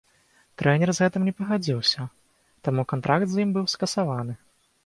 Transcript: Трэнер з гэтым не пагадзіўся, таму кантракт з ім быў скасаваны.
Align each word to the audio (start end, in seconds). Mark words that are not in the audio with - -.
Трэнер 0.61 0.91
з 0.97 1.03
гэтым 1.03 1.21
не 1.29 1.33
пагадзіўся, 1.41 2.01
таму 2.69 2.81
кантракт 2.95 3.27
з 3.35 3.47
ім 3.47 3.53
быў 3.59 3.65
скасаваны. 3.75 4.33